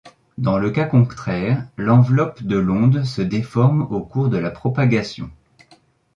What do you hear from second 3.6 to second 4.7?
au cours de la